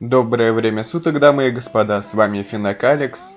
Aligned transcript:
Доброе 0.00 0.54
время 0.54 0.82
суток, 0.82 1.18
дамы 1.18 1.48
и 1.48 1.50
господа, 1.50 2.02
с 2.02 2.14
вами 2.14 2.42
Финак 2.42 2.82
Алекс. 2.84 3.36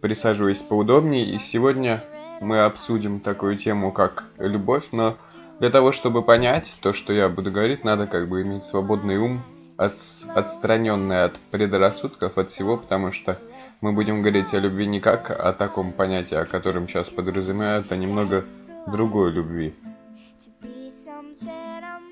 Присаживайтесь 0.00 0.62
поудобнее, 0.62 1.26
и 1.26 1.40
сегодня 1.40 2.04
мы 2.40 2.60
обсудим 2.60 3.18
такую 3.18 3.58
тему, 3.58 3.90
как 3.90 4.22
любовь, 4.38 4.90
но 4.92 5.16
для 5.58 5.70
того, 5.70 5.90
чтобы 5.90 6.22
понять 6.22 6.78
то, 6.80 6.92
что 6.92 7.12
я 7.12 7.28
буду 7.28 7.50
говорить, 7.50 7.82
надо 7.82 8.06
как 8.06 8.28
бы 8.28 8.42
иметь 8.42 8.62
свободный 8.62 9.18
ум, 9.18 9.42
от, 9.76 9.94
отстраненный 10.36 11.24
от 11.24 11.40
предрассудков, 11.50 12.38
от 12.38 12.48
всего, 12.48 12.76
потому 12.76 13.10
что 13.10 13.40
мы 13.82 13.90
будем 13.90 14.22
говорить 14.22 14.54
о 14.54 14.60
любви 14.60 14.86
не 14.86 15.00
как 15.00 15.32
о 15.32 15.52
таком 15.52 15.92
понятии, 15.92 16.36
о 16.36 16.44
котором 16.44 16.86
сейчас 16.86 17.10
подразумевают, 17.10 17.90
а 17.90 17.96
немного 17.96 18.44
другой 18.86 19.32
любви. 19.32 19.74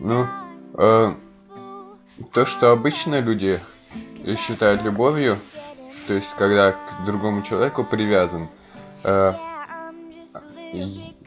Ну, 0.01 0.27
э, 0.77 1.15
то, 2.33 2.47
что 2.47 2.73
обычно 2.73 3.21
люди 3.21 3.61
считают 4.37 4.83
любовью, 4.83 5.39
то 6.07 6.15
есть 6.15 6.35
когда 6.37 6.73
к 6.73 7.05
другому 7.07 7.43
человеку 7.43 7.85
привязан, 7.85 8.49
э, 9.05 9.33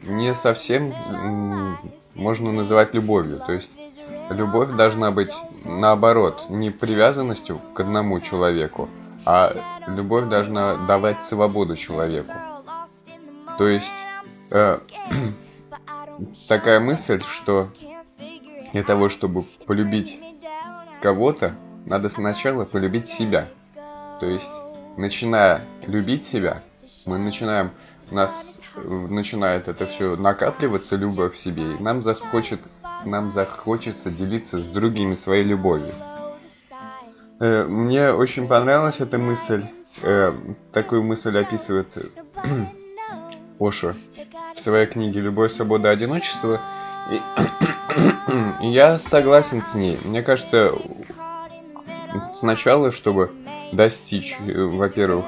не 0.02 0.34
совсем 0.34 0.92
можно 2.14 2.52
называть 2.52 2.94
любовью. 2.94 3.40
То 3.46 3.52
есть 3.52 3.76
любовь 4.30 4.70
должна 4.70 5.10
быть 5.10 5.34
наоборот, 5.64 6.46
не 6.48 6.70
привязанностью 6.70 7.60
к 7.74 7.80
одному 7.80 8.20
человеку, 8.20 8.88
а 9.24 9.54
любовь 9.86 10.28
должна 10.28 10.76
давать 10.86 11.22
свободу 11.22 11.76
человеку. 11.76 12.32
То 13.58 13.68
есть 13.68 13.92
э, 14.52 14.78
такая 16.48 16.80
мысль, 16.80 17.20
что 17.20 17.70
для 18.72 18.82
того, 18.82 19.08
чтобы 19.08 19.44
полюбить 19.66 20.20
кого-то, 21.00 21.54
надо 21.86 22.10
сначала 22.10 22.64
полюбить 22.64 23.08
себя. 23.08 23.48
То 24.20 24.26
есть, 24.26 24.52
начиная 24.96 25.64
любить 25.86 26.24
себя, 26.24 26.62
мы 27.06 27.18
начинаем, 27.18 27.70
нас 28.10 28.60
начинает 28.76 29.68
это 29.68 29.86
все 29.86 30.16
накапливаться, 30.16 30.96
любовь 30.96 31.34
в 31.34 31.38
себе, 31.38 31.74
и 31.74 31.82
нам 31.82 32.02
захочет, 32.02 32.60
нам 33.04 33.30
захочется 33.30 34.10
делиться 34.10 34.60
с 34.60 34.66
другими 34.66 35.14
своей 35.14 35.44
любовью. 35.44 35.94
Э, 37.38 37.64
мне 37.64 38.12
очень 38.12 38.48
понравилась 38.48 39.00
эта 39.00 39.18
мысль. 39.18 39.64
Э, 40.02 40.32
такую 40.72 41.02
мысль 41.02 41.38
описывает 41.38 42.10
Оша 43.60 43.94
в 44.54 44.60
своей 44.60 44.86
книге 44.86 45.20
«Любовь, 45.20 45.52
свобода, 45.52 45.90
одиночество». 45.90 46.60
И 47.10 47.20
я 48.72 48.98
согласен 48.98 49.62
с 49.62 49.74
ней. 49.74 49.98
Мне 50.04 50.22
кажется, 50.22 50.72
сначала, 52.34 52.92
чтобы 52.92 53.32
достичь, 53.72 54.36
э, 54.40 54.64
во-первых, 54.64 55.26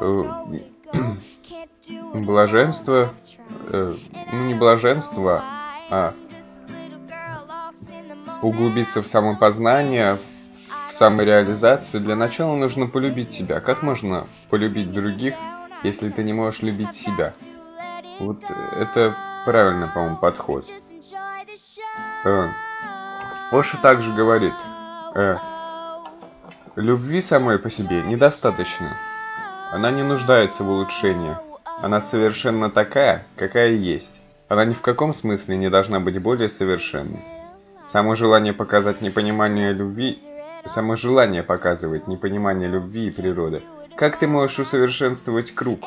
э, 0.00 0.24
блаженства, 2.14 3.14
э, 3.66 3.96
ну 4.32 4.44
не 4.46 4.54
блаженства, 4.54 5.44
а 5.90 6.14
углубиться 8.42 9.02
в 9.02 9.06
самопознание, 9.06 10.18
в 10.88 10.92
самореализацию, 10.92 12.02
для 12.02 12.14
начала 12.14 12.56
нужно 12.56 12.86
полюбить 12.86 13.32
себя. 13.32 13.60
Как 13.60 13.82
можно 13.82 14.26
полюбить 14.50 14.92
других, 14.92 15.34
если 15.82 16.10
ты 16.10 16.22
не 16.22 16.32
можешь 16.32 16.62
любить 16.62 16.94
себя? 16.94 17.34
Вот 18.20 18.38
это 18.76 19.16
правильно, 19.44 19.90
по-моему, 19.92 20.16
подход. 20.16 20.66
Оша 23.50 23.78
также 23.78 24.12
говорит, 24.12 24.54
Любви 26.76 27.20
самой 27.22 27.58
по 27.58 27.70
себе 27.70 28.02
недостаточно. 28.02 28.96
Она 29.72 29.90
не 29.90 30.04
нуждается 30.04 30.62
в 30.62 30.70
улучшении. 30.70 31.36
Она 31.82 32.00
совершенно 32.00 32.70
такая, 32.70 33.26
какая 33.36 33.70
есть. 33.70 34.22
Она 34.48 34.64
ни 34.64 34.74
в 34.74 34.80
каком 34.80 35.12
смысле 35.12 35.56
не 35.56 35.70
должна 35.70 35.98
быть 35.98 36.22
более 36.22 36.48
совершенной. 36.48 37.24
Само 37.84 38.14
желание 38.14 38.52
показать 38.52 39.00
непонимание 39.00 39.72
любви, 39.72 40.20
само 40.66 40.94
желание 40.94 41.42
показывает 41.42 42.06
непонимание 42.06 42.68
любви 42.68 43.08
и 43.08 43.10
природы. 43.10 43.62
Как 43.96 44.20
ты 44.20 44.28
можешь 44.28 44.60
усовершенствовать 44.60 45.52
круг? 45.52 45.80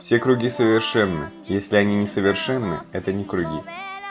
Все 0.00 0.18
круги 0.18 0.50
совершенны. 0.50 1.30
Если 1.46 1.76
они 1.76 1.96
несовершенны, 1.96 2.80
это 2.92 3.14
не 3.14 3.24
круги. 3.24 3.62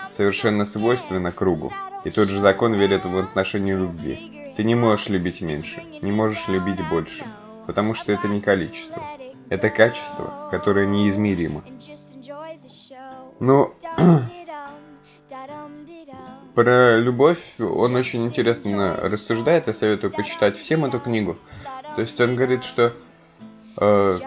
Совершенно 0.09 0.65
свойственно 0.65 1.31
кругу. 1.31 1.71
И 2.03 2.09
тот 2.09 2.29
же 2.29 2.41
закон 2.41 2.73
верит 2.73 3.05
в 3.05 3.15
отношении 3.15 3.73
любви. 3.73 4.44
Ты 4.55 4.63
не 4.63 4.75
можешь 4.75 5.09
любить 5.09 5.41
меньше, 5.41 5.83
не 6.01 6.11
можешь 6.11 6.47
любить 6.47 6.79
больше, 6.89 7.25
потому 7.67 7.93
что 7.93 8.11
это 8.11 8.27
не 8.27 8.41
количество. 8.41 9.03
Это 9.49 9.69
качество, 9.69 10.47
которое 10.49 10.85
неизмеримо. 10.85 11.63
Ну, 13.39 13.73
про 16.55 16.97
любовь 16.97 17.39
он 17.59 17.95
очень 17.95 18.25
интересно 18.25 18.97
рассуждает, 19.03 19.67
я 19.67 19.73
советую 19.73 20.11
почитать 20.11 20.57
всем 20.57 20.85
эту 20.85 20.99
книгу. 20.99 21.37
То 21.95 22.01
есть 22.01 22.19
он 22.21 22.35
говорит, 22.35 22.63
что 22.63 22.93
э, 23.77 24.19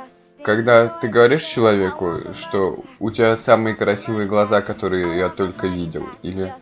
когда 0.43 0.88
ты 0.88 1.09
говоришь 1.09 1.43
человеку, 1.43 2.34
что 2.34 2.84
у 2.99 3.11
тебя 3.11 3.37
самые 3.37 3.75
красивые 3.75 4.28
глаза, 4.28 4.61
которые 4.61 5.19
я 5.19 5.31
только 5.31 5.67
видел, 5.67 6.06
или 6.22 6.55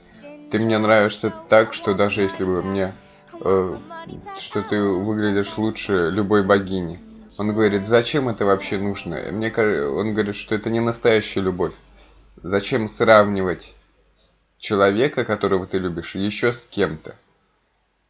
ты 0.50 0.59
мне 0.60 0.78
нравишься 0.78 1.32
так, 1.49 1.75
что 1.75 1.94
даже 1.94 2.22
если 2.22 2.44
бы 2.44 2.62
мне 2.62 2.94
что 3.41 4.63
ты 4.63 4.81
выглядишь 4.83 5.59
лучше 5.59 6.11
любой 6.11 6.45
богини. 6.45 7.01
Он 7.39 7.53
говорит, 7.53 7.87
зачем 7.87 8.29
это 8.29 8.47
вообще 8.47 8.79
нужно? 8.79 9.21
Мне 9.31 9.53
он 9.53 10.13
говорит, 10.15 10.35
что 10.35 10.55
это 10.55 10.71
не 10.71 10.81
настоящая 10.81 11.41
любовь. 11.41 11.75
Зачем 12.43 12.89
сравнивать 12.89 13.77
человека, 14.59 15.25
которого 15.25 15.67
ты 15.67 15.79
любишь, 15.79 16.15
еще 16.15 16.53
с 16.53 16.65
кем-то? 16.67 17.15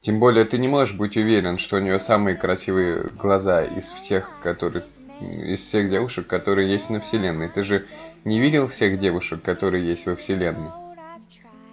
Тем 0.01 0.21
более 0.21 0.45
ты 0.45 0.59
не 0.59 0.69
можешь 0.69 0.97
быть 0.97 1.17
уверен, 1.17 1.59
что 1.59 1.77
у 1.77 1.81
нее 1.81 1.99
самые 1.99 2.37
красивые 2.37 3.09
глаза 3.19 3.65
из 3.65 3.91
всех, 3.91 4.31
которые 4.43 4.85
из 5.21 5.61
всех 5.61 5.91
девушек, 5.91 6.27
которые 6.27 6.71
есть 6.71 6.91
на 6.91 7.01
Вселенной. 7.01 7.49
Ты 7.49 7.63
же 7.63 7.87
не 8.25 8.39
видел 8.39 8.69
всех 8.69 8.99
девушек, 8.99 9.43
которые 9.43 9.85
есть 9.89 10.07
во 10.07 10.15
Вселенной. 10.15 10.71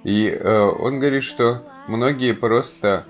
И 0.04 0.30
э, 0.30 0.60
он 0.62 1.00
говорит, 1.00 1.24
что 1.24 1.64
многие 1.88 2.34
просто 2.34 3.06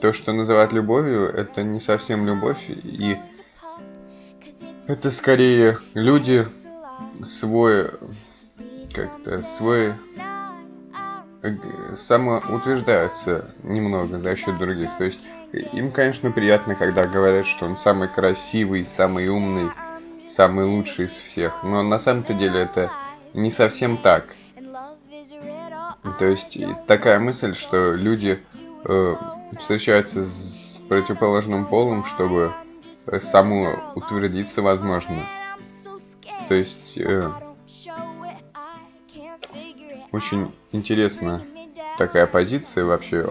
то, 0.00 0.12
что 0.12 0.32
называют 0.32 0.72
любовью, 0.72 1.26
это 1.26 1.62
не 1.62 1.80
совсем 1.80 2.26
любовь, 2.26 2.64
и 2.68 3.18
это 4.86 5.10
скорее 5.10 5.78
люди 5.94 6.46
свой, 7.22 7.90
как-то 8.94 9.42
свой 9.42 9.94
э, 11.42 11.56
самоутверждаются 11.94 13.54
немного 13.62 14.20
за 14.20 14.36
счет 14.36 14.58
других. 14.58 14.96
То 14.96 15.04
есть 15.04 15.20
им, 15.72 15.90
конечно, 15.90 16.30
приятно, 16.30 16.74
когда 16.74 17.06
говорят, 17.06 17.46
что 17.46 17.66
он 17.66 17.76
самый 17.76 18.08
красивый, 18.08 18.84
самый 18.84 19.28
умный, 19.28 19.70
самый 20.26 20.64
лучший 20.66 21.06
из 21.06 21.12
всех. 21.12 21.62
Но 21.62 21.82
на 21.82 21.98
самом-то 21.98 22.34
деле 22.34 22.60
это 22.60 22.90
не 23.32 23.50
совсем 23.50 23.98
так. 23.98 24.26
То 26.18 26.26
есть 26.26 26.58
такая 26.86 27.18
мысль, 27.18 27.54
что 27.54 27.94
люди 27.94 28.42
э, 28.84 29.16
встречаются 29.58 30.26
с 30.26 30.80
противоположным 30.88 31.66
полом, 31.66 32.04
чтобы 32.04 32.52
э, 33.06 33.20
саму 33.20 33.78
утвердиться 33.94 34.62
возможно. 34.62 35.26
То 36.48 36.54
есть 36.54 36.98
э, 36.98 37.30
очень 40.12 40.54
интересно 40.72 41.42
такая 41.98 42.26
позиция 42.26 42.84
вообще. 42.84 43.26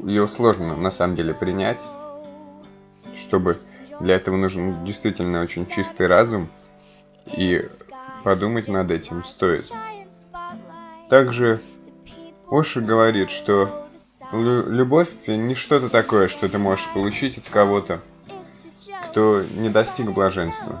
Ее 0.00 0.28
сложно 0.28 0.76
на 0.76 0.90
самом 0.90 1.16
деле 1.16 1.34
принять, 1.34 1.84
чтобы 3.14 3.60
для 4.00 4.16
этого 4.16 4.36
нужен 4.36 4.84
действительно 4.84 5.42
очень 5.42 5.66
чистый 5.66 6.06
разум 6.06 6.50
и 7.26 7.62
подумать 8.24 8.68
над 8.68 8.90
этим 8.90 9.24
стоит. 9.24 9.70
Также 11.08 11.60
Оша 12.50 12.80
говорит, 12.80 13.30
что 13.30 13.88
Любовь 14.32 15.08
не 15.26 15.54
что-то 15.56 15.88
такое, 15.88 16.28
что 16.28 16.48
ты 16.48 16.56
можешь 16.56 16.88
получить 16.94 17.38
от 17.38 17.50
кого-то, 17.50 18.00
кто 19.06 19.42
не 19.42 19.68
достиг 19.68 20.12
блаженства. 20.12 20.78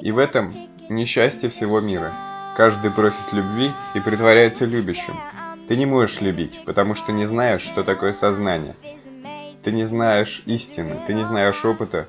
И 0.00 0.10
в 0.10 0.18
этом 0.18 0.50
несчастье 0.88 1.50
всего 1.50 1.80
мира. 1.80 2.12
Каждый 2.56 2.90
просит 2.90 3.32
любви 3.32 3.70
и 3.94 4.00
притворяется 4.00 4.64
любящим. 4.64 5.14
Ты 5.68 5.76
не 5.76 5.86
можешь 5.86 6.20
любить, 6.20 6.62
потому 6.66 6.96
что 6.96 7.12
не 7.12 7.26
знаешь, 7.26 7.62
что 7.62 7.84
такое 7.84 8.12
сознание. 8.12 8.74
Ты 9.62 9.70
не 9.70 9.84
знаешь 9.84 10.42
истины, 10.46 11.00
ты 11.06 11.14
не 11.14 11.24
знаешь 11.24 11.64
опыта, 11.64 12.08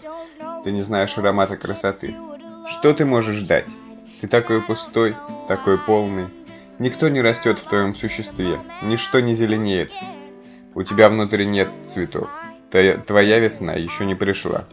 ты 0.63 0.71
не 0.71 0.81
знаешь 0.81 1.15
аромата 1.17 1.57
красоты. 1.57 2.15
Что 2.65 2.93
ты 2.95 3.05
можешь 3.05 3.41
дать? 3.41 3.67
Ты 4.19 4.27
такой 4.27 4.61
пустой, 4.61 5.15
такой 5.47 5.77
полный. 5.77 6.27
Никто 6.79 7.07
не 7.09 7.21
растет 7.21 7.59
в 7.59 7.67
твоем 7.67 7.93
существе, 7.93 8.59
ничто 8.81 9.19
не 9.19 9.33
зеленеет, 9.33 9.91
у 10.75 10.83
тебя 10.83 11.09
внутри 11.09 11.45
нет 11.45 11.69
цветов. 11.85 12.29
Твоя 12.69 13.39
весна 13.39 13.73
еще 13.73 14.05
не 14.05 14.15
пришла. 14.15 14.65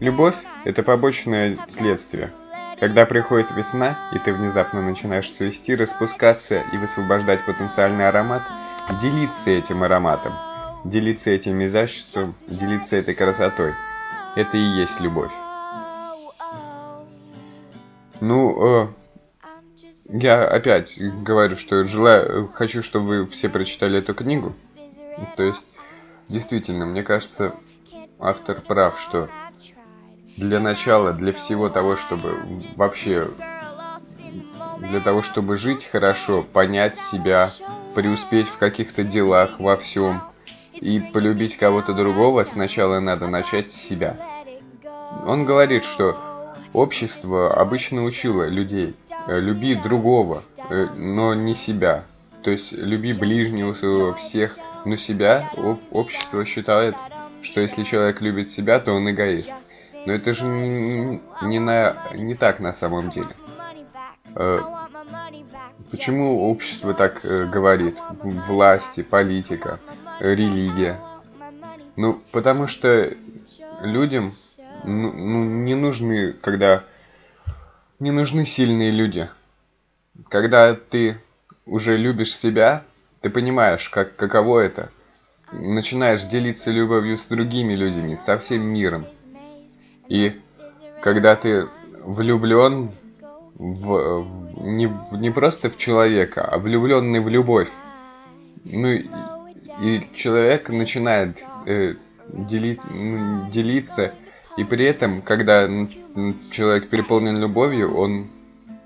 Любовь– 0.00 0.36
это 0.64 0.82
побочное 0.82 1.58
следствие. 1.68 2.30
Когда 2.78 3.06
приходит 3.06 3.50
весна, 3.52 3.98
и 4.12 4.18
ты 4.18 4.34
внезапно 4.34 4.82
начинаешь 4.82 5.30
цвести, 5.30 5.74
распускаться 5.74 6.62
и 6.72 6.76
высвобождать 6.76 7.44
потенциальный 7.46 8.06
аромат, 8.06 8.42
делиться 9.00 9.50
этим 9.50 9.82
ароматом, 9.82 10.34
делиться 10.84 11.30
этим 11.30 11.64
изяществом, 11.64 12.34
делиться 12.46 12.96
этой 12.96 13.14
красотой. 13.14 13.72
Это 14.36 14.58
и 14.58 14.60
есть 14.60 15.00
любовь. 15.00 15.32
Ну, 18.20 18.84
э, 18.84 18.88
я 20.10 20.46
опять 20.46 20.98
говорю, 21.00 21.56
что 21.56 21.84
желаю, 21.84 22.48
хочу, 22.52 22.82
чтобы 22.82 23.06
вы 23.06 23.26
все 23.26 23.48
прочитали 23.48 23.98
эту 23.98 24.14
книгу. 24.14 24.54
То 25.36 25.42
есть, 25.42 25.66
действительно, 26.28 26.86
мне 26.86 27.02
кажется, 27.02 27.54
автор 28.18 28.60
прав, 28.60 29.00
что 29.00 29.28
для 30.36 30.60
начала, 30.60 31.12
для 31.12 31.32
всего 31.32 31.68
того, 31.68 31.96
чтобы 31.96 32.62
вообще, 32.76 33.30
для 34.78 35.00
того, 35.00 35.22
чтобы 35.22 35.56
жить 35.56 35.86
хорошо, 35.86 36.42
понять 36.42 36.96
себя, 36.96 37.50
преуспеть 37.94 38.48
в 38.48 38.58
каких-то 38.58 39.04
делах, 39.04 39.58
во 39.58 39.76
всем, 39.76 40.22
и 40.72 41.00
полюбить 41.00 41.56
кого-то 41.56 41.94
другого, 41.94 42.44
сначала 42.44 43.00
надо 43.00 43.28
начать 43.28 43.70
с 43.70 43.74
себя. 43.74 44.18
Он 45.24 45.46
говорит, 45.46 45.84
что 45.84 46.18
общество 46.74 47.54
обычно 47.54 48.04
учило 48.04 48.46
людей, 48.46 48.94
э, 49.28 49.40
люби 49.40 49.74
другого, 49.74 50.42
э, 50.68 50.86
но 50.94 51.34
не 51.34 51.54
себя. 51.54 52.04
То 52.46 52.52
есть 52.52 52.70
люби 52.70 53.12
ближнего 53.12 53.74
своего, 53.74 54.14
всех, 54.14 54.56
но 54.84 54.94
себя 54.94 55.50
общество 55.90 56.44
считает, 56.44 56.94
что 57.42 57.60
если 57.60 57.82
человек 57.82 58.20
любит 58.20 58.52
себя, 58.52 58.78
то 58.78 58.92
он 58.92 59.10
эгоист. 59.10 59.52
Но 60.06 60.12
это 60.12 60.32
же 60.32 60.46
не, 60.46 61.58
на, 61.58 61.96
не 62.14 62.36
так 62.36 62.60
на 62.60 62.72
самом 62.72 63.10
деле. 63.10 63.30
Э, 64.36 64.60
почему 65.90 66.48
общество 66.48 66.94
так 66.94 67.24
э, 67.24 67.46
говорит? 67.46 67.98
Власти, 68.22 69.02
политика, 69.02 69.80
религия. 70.20 71.00
Ну, 71.96 72.22
потому 72.30 72.68
что 72.68 73.12
людям 73.82 74.32
ну, 74.84 75.12
не 75.12 75.74
нужны, 75.74 76.32
когда 76.32 76.84
не 77.98 78.12
нужны 78.12 78.46
сильные 78.46 78.92
люди. 78.92 79.28
Когда 80.28 80.76
ты 80.76 81.16
уже 81.66 81.96
любишь 81.96 82.36
себя, 82.36 82.84
ты 83.20 83.28
понимаешь, 83.28 83.88
как, 83.88 84.16
каково 84.16 84.60
это. 84.60 84.90
Начинаешь 85.52 86.24
делиться 86.24 86.70
любовью 86.70 87.18
с 87.18 87.24
другими 87.24 87.74
людьми, 87.74 88.16
со 88.16 88.38
всем 88.38 88.62
миром. 88.62 89.06
И 90.08 90.40
когда 91.02 91.36
ты 91.36 91.68
влюблен 92.04 92.92
в, 93.54 94.26
не, 94.62 94.90
не 95.12 95.30
просто 95.30 95.70
в 95.70 95.76
человека, 95.76 96.44
а 96.44 96.58
влюбленный 96.58 97.20
в 97.20 97.28
любовь. 97.28 97.70
Ну 98.64 98.88
и, 98.88 99.06
и 99.82 100.08
человек 100.14 100.68
начинает 100.68 101.44
э, 101.66 101.94
делить, 102.28 102.80
делиться, 103.50 104.12
и 104.56 104.64
при 104.64 104.84
этом, 104.86 105.22
когда 105.22 105.68
человек 106.50 106.88
переполнен 106.88 107.38
любовью, 107.38 107.94
он 107.94 108.28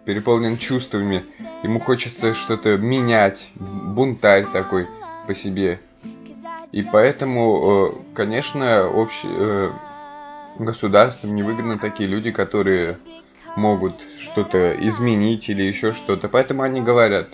переполнен 0.05 0.56
чувствами, 0.56 1.25
ему 1.62 1.81
хочется 1.81 2.35
что-то 2.35 2.76
менять, 2.76 3.50
бунтарь 3.55 4.47
такой 4.47 4.87
по 5.26 5.35
себе. 5.35 5.81
И 6.73 6.82
поэтому, 6.82 7.93
э, 7.93 8.14
конечно, 8.14 8.88
общий, 8.88 9.29
э, 9.29 9.70
государствам 10.58 11.35
невыгодны 11.35 11.79
такие 11.79 12.08
люди, 12.08 12.31
которые 12.31 12.99
могут 13.56 13.94
что-то 14.19 14.75
изменить 14.88 15.49
или 15.49 15.62
еще 15.62 15.93
что-то. 15.93 16.29
Поэтому 16.29 16.62
они 16.62 16.81
говорят, 16.81 17.29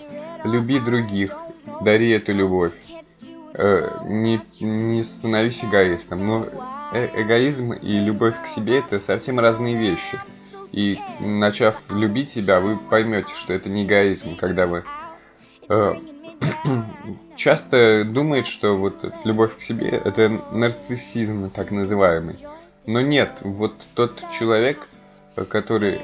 люби 0.45 0.79
других, 0.79 1.37
дари 1.83 2.11
эту 2.11 2.33
любовь. 2.33 2.73
Э, 3.55 4.01
не, 4.05 4.41
не 4.61 5.03
становись 5.03 5.65
эгоистом. 5.65 6.27
Но 6.27 6.47
э 6.93 7.23
эгоизм 7.23 7.73
и 7.73 8.01
любовь 8.01 8.35
к 8.43 8.47
себе 8.47 8.79
это 8.79 9.01
совсем 9.01 9.41
разные 9.41 9.77
вещи. 9.77 10.21
И 10.73 10.99
начав 11.21 11.81
любить 11.89 12.31
себя, 12.31 12.61
вы 12.61 12.77
поймете, 12.77 13.33
что 13.35 13.53
это 13.53 13.69
не 13.69 13.85
эгоизм, 13.85 14.37
когда 14.37 14.67
вы 14.67 14.85
э, 15.69 15.95
часто 17.37 18.05
думает, 18.05 18.47
что 18.47 18.77
вот 18.77 19.13
любовь 19.25 19.57
к 19.57 19.63
себе 19.63 19.89
это 19.89 20.29
нарциссизм 20.53 21.51
так 21.51 21.71
называемый. 21.71 22.39
Но 22.87 23.01
нет, 23.01 23.39
вот 23.41 23.75
тот 23.95 24.13
человек, 24.39 24.89
который, 25.49 26.03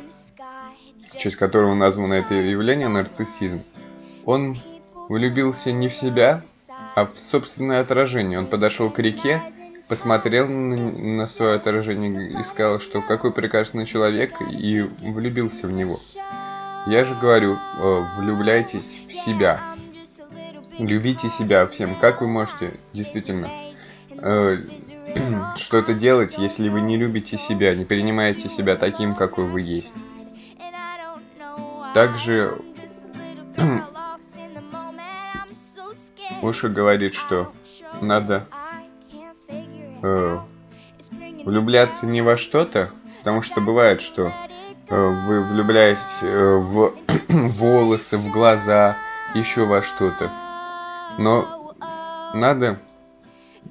в 1.12 1.16
честь 1.16 1.36
которого 1.36 1.74
названо 1.74 2.14
это 2.14 2.34
явление, 2.34 2.88
нарциссизм, 2.88 3.62
он 4.24 4.60
влюбился 5.08 5.72
не 5.72 5.88
в 5.88 5.94
себя, 5.94 6.42
а 6.94 7.06
в 7.06 7.18
собственное 7.18 7.80
отражение. 7.80 8.38
Он 8.38 8.46
подошел 8.46 8.90
к 8.90 8.98
реке, 8.98 9.42
посмотрел 9.88 10.48
на, 10.48 10.76
на 10.76 11.26
свое 11.26 11.54
отражение 11.54 12.40
и 12.40 12.44
сказал, 12.44 12.80
что 12.80 13.02
какой 13.02 13.32
прекрасный 13.32 13.86
человек, 13.86 14.34
и 14.40 14.80
влюбился 14.80 15.66
в 15.66 15.72
него. 15.72 15.98
Я 16.86 17.04
же 17.04 17.14
говорю, 17.14 17.56
э, 17.78 18.04
влюбляйтесь 18.18 19.00
в 19.08 19.12
себя. 19.12 19.60
Любите 20.78 21.28
себя 21.28 21.66
всем. 21.66 21.98
Как 22.00 22.20
вы 22.20 22.28
можете 22.28 22.74
действительно 22.92 23.48
э, 24.10 24.56
что-то 25.56 25.94
делать, 25.94 26.38
если 26.38 26.68
вы 26.68 26.80
не 26.80 26.96
любите 26.96 27.36
себя, 27.36 27.74
не 27.74 27.84
принимаете 27.84 28.48
себя 28.48 28.76
таким, 28.76 29.14
какой 29.14 29.44
вы 29.46 29.60
есть. 29.60 29.94
Также 31.94 32.58
Уша 36.42 36.68
говорит, 36.68 37.14
что 37.14 37.52
надо 38.00 38.46
э, 40.02 40.38
влюбляться 41.44 42.06
не 42.06 42.22
во 42.22 42.36
что-то, 42.36 42.90
потому 43.18 43.42
что 43.42 43.60
бывает, 43.60 44.00
что 44.00 44.32
э, 44.88 45.08
вы 45.26 45.42
влюбляетесь 45.42 46.22
э, 46.22 46.56
в 46.56 46.94
волосы, 47.28 48.18
в 48.18 48.30
глаза, 48.30 48.96
еще 49.34 49.64
во 49.64 49.82
что-то. 49.82 50.30
Но 51.18 51.74
надо 52.34 52.78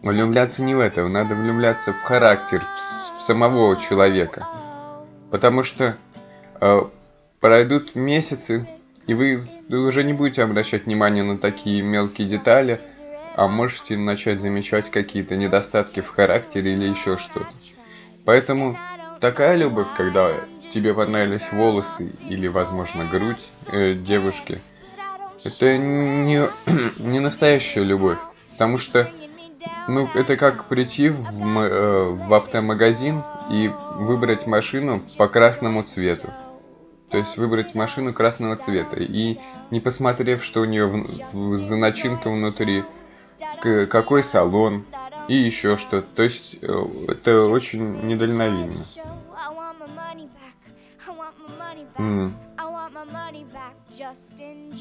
влюбляться 0.01 0.63
не 0.63 0.75
в 0.75 0.79
это, 0.79 1.07
надо 1.07 1.35
влюбляться 1.35 1.93
в 1.93 2.01
характер, 2.03 2.61
в, 2.61 3.19
в 3.19 3.21
самого 3.21 3.75
человека. 3.77 4.47
Потому 5.29 5.63
что 5.63 5.97
э, 6.59 6.81
пройдут 7.39 7.95
месяцы, 7.95 8.67
и 9.07 9.13
вы 9.13 9.39
уже 9.69 10.03
не 10.03 10.13
будете 10.13 10.43
обращать 10.43 10.85
внимание 10.85 11.23
на 11.23 11.37
такие 11.37 11.81
мелкие 11.81 12.27
детали, 12.27 12.81
а 13.35 13.47
можете 13.47 13.97
начать 13.97 14.39
замечать 14.39 14.89
какие-то 14.89 15.35
недостатки 15.35 16.01
в 16.01 16.09
характере 16.09 16.73
или 16.73 16.89
еще 16.89 17.17
что-то. 17.17 17.47
Поэтому 18.25 18.77
такая 19.19 19.55
любовь, 19.55 19.87
когда 19.97 20.31
тебе 20.71 20.93
понравились 20.93 21.51
волосы 21.51 22.11
или, 22.29 22.47
возможно, 22.47 23.05
грудь 23.05 23.49
э, 23.71 23.93
девушки, 23.93 24.61
это 25.43 25.77
не, 25.77 26.47
не 26.99 27.19
настоящая 27.19 27.83
любовь. 27.83 28.19
Потому 28.51 28.77
что 28.77 29.11
ну, 29.87 30.09
это 30.13 30.37
как 30.37 30.65
прийти 30.65 31.09
в, 31.09 31.59
э, 31.59 32.09
в 32.09 32.33
автомагазин 32.33 33.23
и 33.49 33.71
выбрать 33.95 34.47
машину 34.47 35.03
по 35.17 35.27
красному 35.27 35.83
цвету. 35.83 36.29
То 37.09 37.17
есть 37.17 37.37
выбрать 37.37 37.75
машину 37.75 38.13
красного 38.13 38.55
цвета. 38.55 38.97
И 38.99 39.37
не 39.69 39.79
посмотрев, 39.81 40.43
что 40.43 40.61
у 40.61 40.65
нее 40.65 40.87
в, 40.87 41.33
в, 41.33 41.65
за 41.65 41.75
начинка 41.75 42.29
внутри, 42.29 42.85
какой 43.61 44.23
салон 44.23 44.85
и 45.27 45.35
еще 45.35 45.77
что-то. 45.77 46.07
То 46.15 46.23
есть 46.23 46.57
э, 46.61 46.67
это 47.07 47.45
очень 47.45 48.07
недальновидно. 48.07 48.77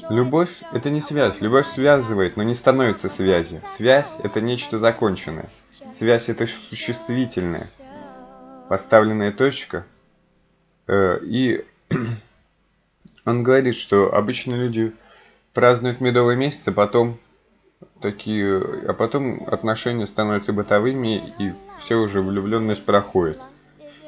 Любовь– 0.09 0.61
это 0.73 0.89
не 0.89 1.01
связь. 1.01 1.41
Любовь 1.41 1.67
связывает, 1.67 2.37
но 2.37 2.43
не 2.43 2.55
становится 2.55 3.09
связью. 3.09 3.61
Связь– 3.67 4.17
это 4.23 4.41
нечто 4.41 4.77
законченное. 4.77 5.49
Связь– 5.91 6.29
это 6.29 6.47
существительное. 6.47 7.67
Поставленная 8.69 9.31
точка. 9.31 9.85
Э, 10.87 11.19
и 11.23 11.65
он 13.25 13.43
говорит, 13.43 13.75
что 13.75 14.13
обычно 14.13 14.55
люди 14.55 14.93
празднуют 15.53 16.01
медовый 16.01 16.35
месяц, 16.35 16.67
а 16.67 16.71
потом 16.71 17.17
такие, 18.01 18.61
а 18.87 18.93
потом 18.93 19.43
отношения 19.47 20.07
становятся 20.07 20.53
бытовыми, 20.53 21.33
и 21.39 21.53
все 21.79 21.95
уже 21.95 22.21
влюбленность 22.21 22.83
проходит. 22.85 23.39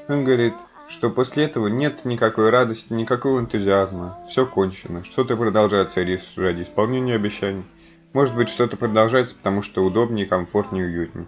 Он 0.08 0.24
говорит, 0.24 0.54
что 0.88 1.10
после 1.10 1.46
этого 1.46 1.68
нет 1.68 2.04
никакой 2.06 2.50
радости, 2.50 2.92
никакого 2.94 3.40
энтузиазма, 3.40 4.20
все 4.30 4.46
кончено, 4.46 5.04
что-то 5.04 5.38
продолжается 5.38 6.02
ради 6.02 6.64
исполнения 6.64 7.16
обещаний. 7.16 7.66
Может 8.14 8.36
быть, 8.36 8.50
что-то 8.50 8.78
продолжается, 8.78 9.36
потому 9.36 9.62
что 9.62 9.84
удобнее, 9.84 10.28
комфортнее, 10.28 10.86
уютнее. 10.86 11.28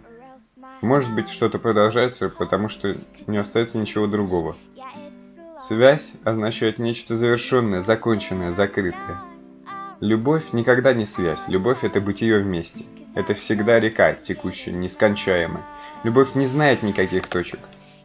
Может 0.82 1.14
быть, 1.16 1.30
что-то 1.30 1.58
продолжается, 1.58 2.30
потому 2.30 2.70
что 2.70 2.96
не 3.28 3.38
остается 3.38 3.78
ничего 3.78 4.08
другого. 4.08 4.56
Связь 5.58 6.16
означает 6.24 6.80
нечто 6.80 7.16
завершенное, 7.16 7.82
законченное, 7.82 8.52
закрытое. 8.52 9.20
Любовь 10.06 10.54
никогда 10.54 10.94
не 10.94 11.08
связь, 11.08 11.48
любовь 11.48 11.84
это 11.84 12.00
бытие 12.00 12.38
вместе. 12.38 12.86
Это 13.16 13.34
всегда 13.34 13.80
река, 13.80 14.14
текущая, 14.14 14.72
нескончаемая. 14.72 15.64
Любовь 16.04 16.36
не 16.36 16.46
знает 16.46 16.84
никаких 16.84 17.26
точек. 17.26 17.60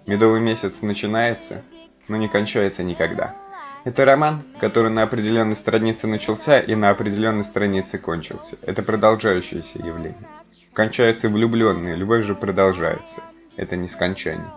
Медовый 0.07 0.41
месяц 0.41 0.81
начинается, 0.81 1.63
но 2.09 2.17
не 2.17 2.29
кончается 2.29 2.85
никогда. 2.85 3.37
Это 3.85 4.07
роман, 4.07 4.43
который 4.59 4.91
на 4.91 5.03
определенной 5.03 5.57
странице 5.57 6.07
начался 6.07 6.59
и 6.59 6.75
на 6.75 6.89
определенной 6.89 7.45
странице 7.45 7.99
кончился. 7.99 8.57
Это 8.63 8.83
продолжающееся 8.83 9.81
явление. 9.81 10.27
Кончаются 10.73 11.29
влюбленные, 11.29 11.97
любовь 11.97 12.25
же 12.25 12.35
продолжается. 12.35 13.21
Это 13.59 13.77
нескончание. 13.77 14.51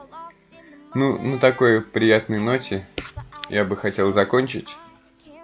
Ну, 0.95 1.19
на 1.19 1.39
такой 1.39 1.81
приятной 1.81 2.39
ноте 2.39 2.87
я 3.49 3.65
бы 3.65 3.75
хотел 3.75 4.13
закончить 4.13 4.77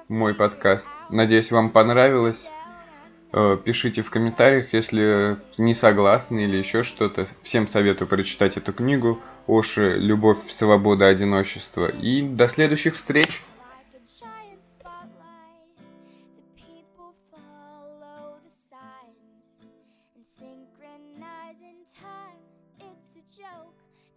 мой 0.10 0.34
подкаст. 0.34 0.90
Надеюсь, 1.10 1.52
вам 1.52 1.70
понравилось. 1.70 2.50
Э, 3.32 3.58
пишите 3.64 4.02
в 4.02 4.10
комментариях, 4.10 4.74
если 4.74 5.38
не 5.58 5.76
согласны 5.76 6.46
или 6.46 6.58
еще 6.58 6.84
что-то. 6.84 7.28
Всем 7.44 7.68
советую 7.68 8.08
прочитать 8.08 8.58
эту 8.58 8.74
книгу. 8.74 9.22
Оши 9.48 9.98
«Любовь, 10.00 10.40
свобода, 10.50 11.08
одиночество». 11.08 11.88
И 11.88 12.28
до 12.28 12.48
следующих 12.50 12.96
встреч! 12.96 13.44